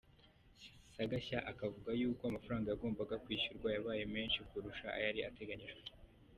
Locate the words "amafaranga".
2.25-2.67